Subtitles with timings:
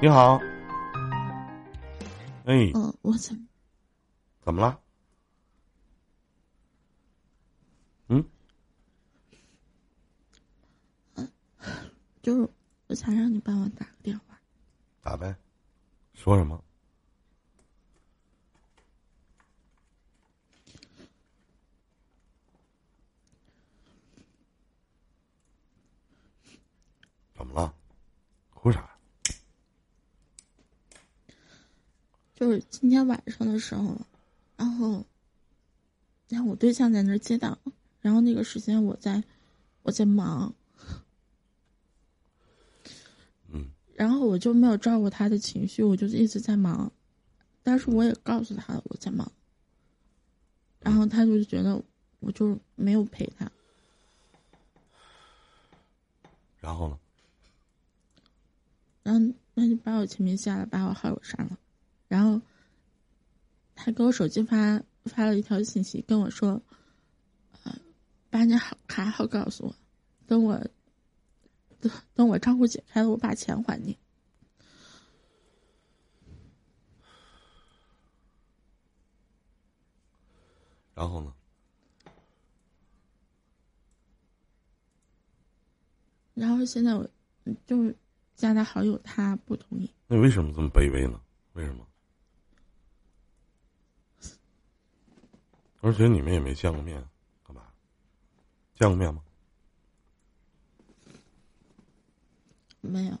[0.00, 0.38] 你好。
[2.44, 3.48] 哎，嗯，我怎
[4.44, 4.78] 怎么了？
[8.08, 8.24] 嗯，
[12.22, 12.48] 就是
[12.88, 14.38] 我想让你帮我打个电话。
[15.02, 15.34] 打呗，
[16.14, 16.62] 说什么？
[27.34, 27.74] 怎么了？
[28.54, 28.95] 哭啥？
[32.36, 33.98] 就是今天晚上的时候，
[34.58, 35.02] 然后，
[36.28, 37.58] 然后我对象在那儿接档，
[38.02, 39.24] 然后那个时间我在，
[39.82, 40.54] 我在忙，
[43.48, 46.92] 嗯， 然后我就没有照顾他的情绪，我就一直在忙，
[47.62, 49.32] 但是我也告诉他我在忙，
[50.80, 51.82] 然后他就觉得
[52.20, 53.50] 我就没有陪他，
[56.60, 56.98] 然后呢？
[59.02, 61.58] 然后那就把我签名下来，把我好友删了。
[62.08, 62.40] 然后，
[63.74, 66.62] 他给我手机发发了一条信息，跟我说
[67.64, 67.74] ：“呃，
[68.30, 69.74] 把你好卡号告诉我，
[70.26, 70.56] 等我
[71.80, 73.98] 等等我账户解开了，我把钱还你。”
[80.94, 81.34] 然后呢？
[86.32, 87.06] 然后现在我
[87.66, 87.96] 就是
[88.34, 89.90] 加他好友，他不同意。
[90.06, 91.20] 那为什么这么卑微呢？
[91.52, 91.86] 为什么？
[95.86, 97.00] 而且你们也没见过面，
[97.46, 97.62] 干嘛？
[98.74, 99.22] 见过面吗？
[102.80, 103.16] 没有。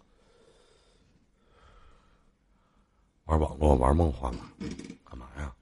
[3.26, 4.50] 玩网络玩梦幻吗？
[5.04, 5.54] 干嘛呀？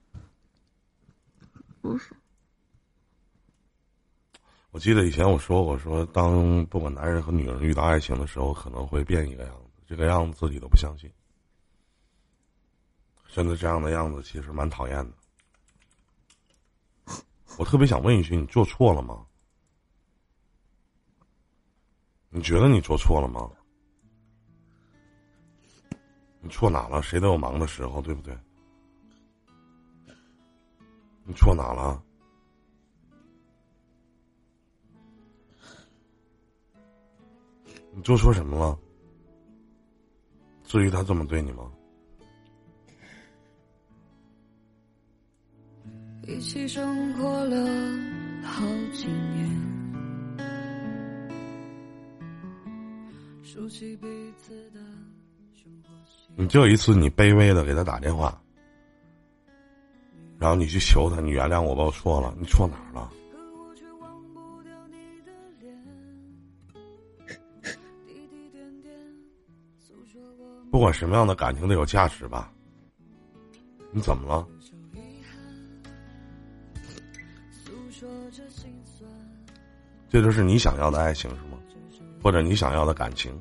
[1.82, 2.14] 不是。
[4.70, 11.12] 我记得以前我说过，说当不管男人和女人遇到爱情的时候，可能会变一个样子，这个样子自己都不相信。
[13.28, 15.12] 真的这样的样子，其实蛮讨厌的。
[17.56, 19.24] 我特别想问一句：你做错了吗？
[22.30, 23.50] 你觉得你做错了吗？
[26.40, 27.00] 你错哪了？
[27.00, 28.36] 谁都有忙的时候，对不对？
[31.24, 32.02] 你错哪了？
[37.92, 38.78] 你做错什么了？
[40.64, 41.72] 至于他这么对你吗？
[46.26, 47.56] 一起生活了
[48.42, 49.46] 好几年，
[53.42, 54.06] 熟悉彼
[54.38, 54.80] 此的
[55.52, 55.90] 生活
[56.34, 58.40] 你就一次，你卑微的给他打电话，
[60.38, 63.10] 然后你去求他，你原谅我吧，我错了，你错哪儿了？
[70.70, 72.50] 不管什么样的感情都有价值吧？
[73.92, 74.48] 你怎么了？
[80.08, 81.58] 这就是你想要的爱情是吗？
[82.22, 83.32] 或者你想要的感情？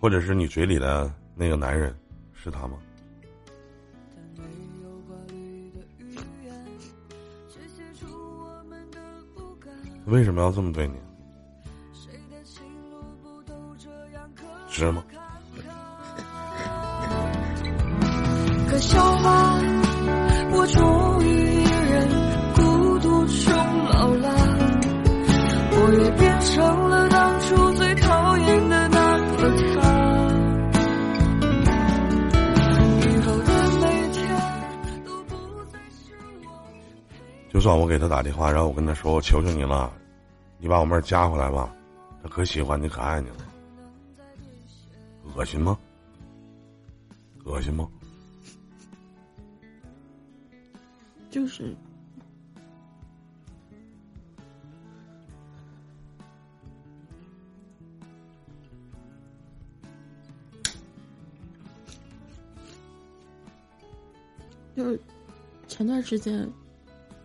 [0.00, 1.94] 或者是你嘴里的那个男人，
[2.32, 2.78] 是他吗？
[10.06, 10.94] 为什么要这么对你？
[14.68, 15.04] 值吗？
[18.68, 19.43] 可笑吗？
[37.64, 39.90] 算我给他打电话，然后我跟他说：“我求求你了，
[40.58, 41.74] 你把我妹加回来吧，
[42.22, 43.36] 他可喜欢你，可爱你了。”
[45.34, 45.78] 恶心吗？
[47.44, 47.88] 恶心吗？
[51.30, 51.74] 就是。
[64.76, 65.00] 就是
[65.66, 66.46] 前段时间，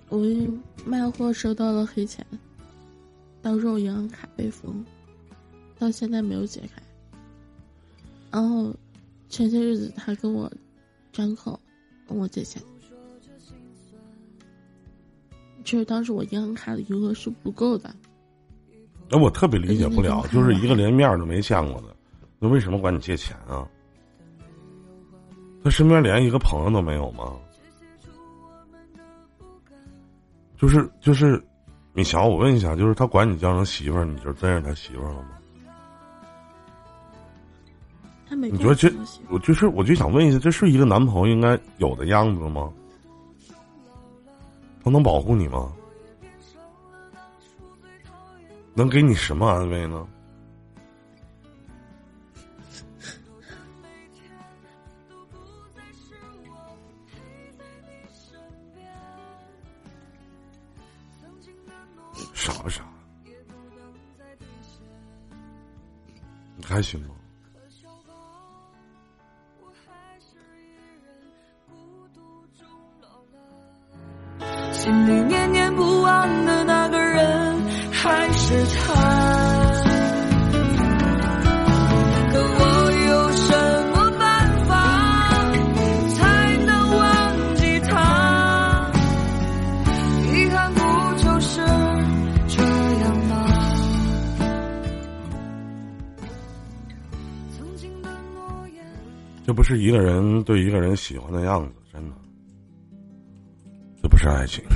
[0.10, 0.20] 我
[0.86, 2.26] 卖货收到了黑钱，
[3.42, 4.84] 到时候银行卡被封，
[5.78, 6.82] 到现在没有解开。
[8.32, 8.74] 然后
[9.30, 10.52] 前些日子他跟我
[11.12, 11.60] 张口
[12.08, 12.62] 问我借钱，
[15.64, 17.96] 其实当时我银行卡的余额是不够的。
[19.10, 21.96] 那我特别理解不了，就是一个连面都没见过的，
[22.40, 23.68] 那为什么管你借钱啊？
[25.64, 27.36] 他身边连一个朋友都没有吗？
[30.60, 31.42] 就是就是，
[31.94, 35.30] 米乔，我问一下，就是他管你叫成媳妇儿，你就真是他媳妇儿了吗？
[38.28, 38.92] 他没你觉得这
[39.30, 42.70] 我就是我就想问一下，这是一个男朋友应该有的样子吗？
[44.84, 45.72] 他能保护你吗？
[48.74, 50.06] 能给你什么安慰呢？
[66.80, 67.08] 还行吗？
[74.72, 79.09] 心里念念不忘的那个人还是他。
[99.60, 102.16] 不是一个人对一个人喜欢的样子，真的，
[104.02, 104.64] 这不是爱情。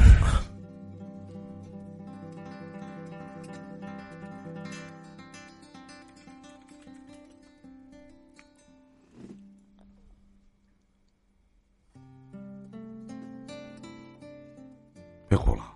[15.29, 15.72] 别哭了，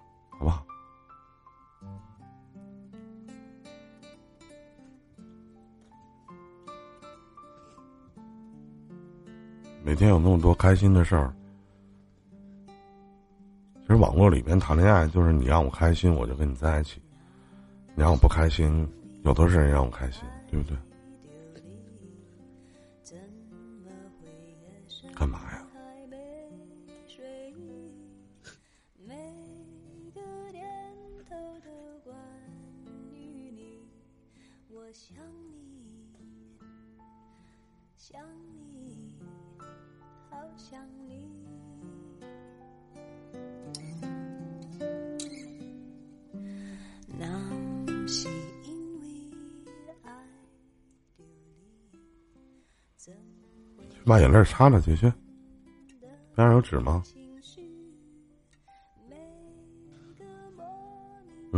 [9.88, 11.34] 每天有那么多开心的事儿，
[13.80, 17.00] 其实网络里面谈恋爱就是你让我开心，我就跟你在一起；
[17.96, 18.86] 你让我不开心，
[19.24, 20.78] 有的是人让我开心，对不对？
[54.08, 55.02] 把眼泪擦了去去。
[56.34, 57.04] 边上有纸吗？
[57.04, 57.62] 情绪？
[59.10, 59.18] 每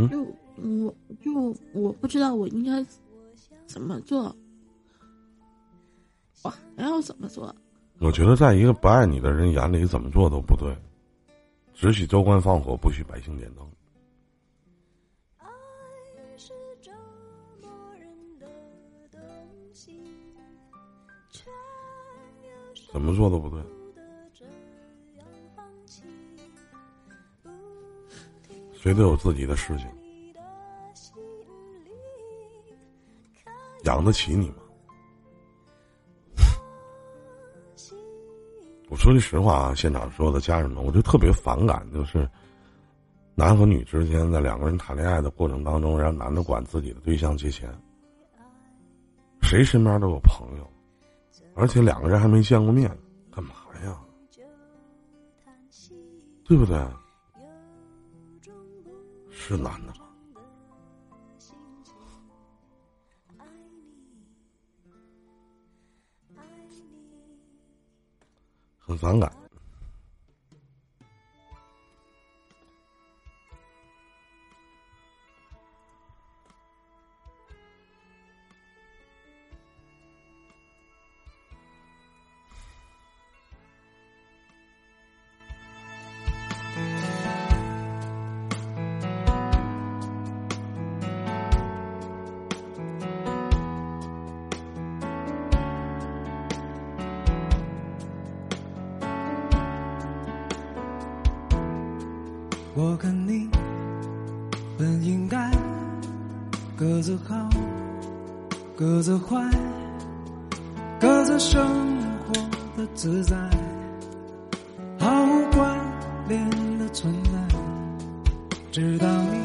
[0.08, 0.90] 个莫名
[1.24, 2.84] 就我就我不知道我应该
[3.66, 4.36] 怎么做，
[6.44, 7.56] 我还要怎么做？
[8.00, 10.76] 我觉得，在一个不爱你的人眼里，怎么做都不对。
[11.74, 13.70] 只许州官放火，不许百姓点灯。
[22.92, 23.62] 怎么做都不对。
[28.74, 29.88] 谁都有自己的事情，
[33.84, 34.56] 养得起你吗？
[38.90, 42.28] 我说句实话啊，现场所有的家人们，我就特别反感，就是
[43.36, 47.70] 男和女之间在两个人谈恋爱的过程当中，让男的管自己的对象借钱。
[49.42, 50.66] 谁身边都有朋友，
[51.56, 52.90] 而且两个人还没见过面，
[53.32, 53.54] 干嘛
[53.84, 54.00] 呀？
[56.46, 56.78] 对不对？
[59.30, 60.06] 是男的吗？
[68.80, 69.32] 很反感。
[102.82, 103.50] 我跟你
[104.78, 105.52] 本应该
[106.78, 107.50] 各自好，
[108.74, 109.38] 各自坏，
[110.98, 111.62] 各自生
[112.26, 112.34] 活
[112.78, 113.36] 的自在，
[114.98, 115.78] 毫无关
[116.30, 117.32] 联的存在。
[118.72, 119.42] 直到你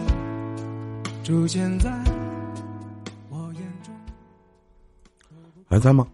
[1.25, 1.91] 出现在
[3.31, 3.93] 我眼中，
[5.67, 6.07] 还在吗？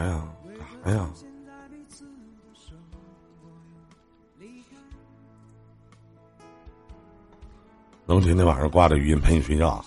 [0.00, 0.22] 啥呀？
[0.82, 1.10] 干啥呀？
[8.06, 9.84] 能今天晚上挂着语音陪你睡觉啊？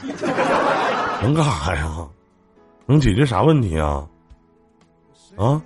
[1.22, 2.08] 能干啥呀？
[2.86, 4.08] 能解决啥问题啊？
[5.36, 5.62] 啊？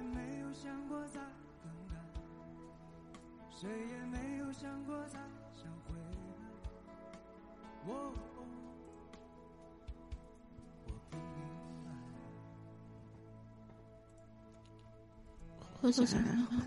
[15.82, 16.66] 回头想想好了。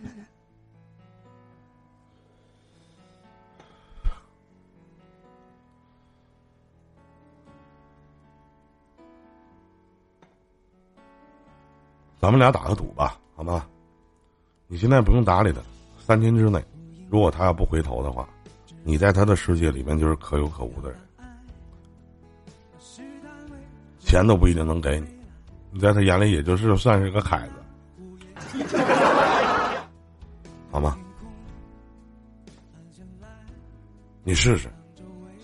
[12.19, 13.65] 咱们俩打个赌吧，好吗？
[14.67, 15.61] 你现在不用搭理他，
[15.97, 16.61] 三天之内，
[17.09, 18.27] 如果他要不回头的话，
[18.83, 20.99] 你在他的世界里面就是可有可无的人，
[23.99, 25.07] 钱都不一定能给你，
[25.71, 27.53] 你在他眼里也就是算是个凯子，
[30.71, 30.97] 好吗？
[34.23, 34.67] 你试试，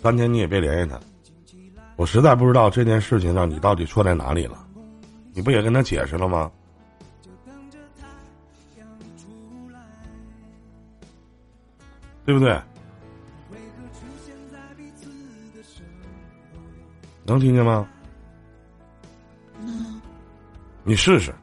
[0.02, 1.00] 三天你也别联系他。
[1.96, 4.68] 我实在不知道这件事情上你到底错在哪里了，
[5.34, 6.52] 你不也跟他解释了吗？
[12.26, 12.60] 对不对？
[17.24, 17.88] 能听见吗？
[19.62, 19.72] 那
[20.84, 21.34] 你试试。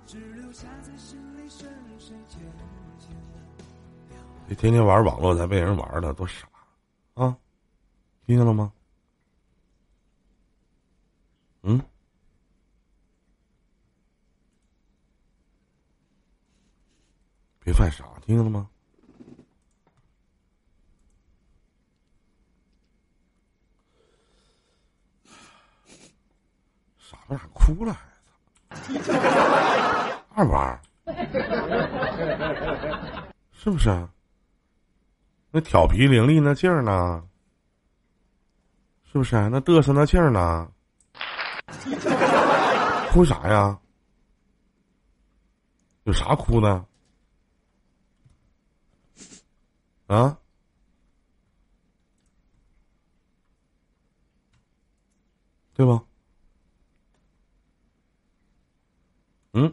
[4.59, 6.49] 天天玩网络才被人玩的，多傻
[7.15, 7.37] 啊！
[8.27, 8.73] 听见了吗？
[11.63, 11.81] 嗯？
[17.61, 18.69] 别犯傻，听见了吗？
[26.99, 28.01] 傻不傻哭了还
[29.01, 29.13] 操！
[30.35, 30.81] 二娃，
[33.53, 34.13] 是不是啊？
[35.51, 37.25] 那调皮伶俐那劲儿呢？
[39.11, 39.35] 是不是？
[39.49, 40.71] 那嘚瑟那劲儿呢？
[43.11, 43.81] 哭啥呀？
[46.05, 46.85] 有啥哭的？
[50.07, 50.39] 啊？
[55.75, 56.05] 对吧？
[59.53, 59.73] 嗯？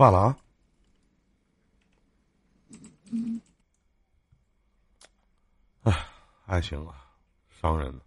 [0.00, 0.36] 挂了啊？
[5.82, 5.92] 哎，
[6.46, 6.94] 爱情啊，
[7.60, 8.00] 伤人。